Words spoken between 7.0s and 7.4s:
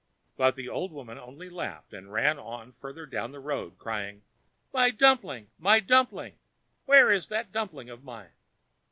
is